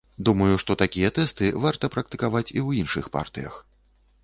Думаю, 0.27 0.53
што 0.63 0.75
такія 0.83 1.11
тэсты 1.17 1.51
варта 1.67 1.91
практыкаваць 1.97 2.45
і 2.45 2.51
ў 2.51 2.69
іншых 2.83 3.13
партыях. 3.19 3.63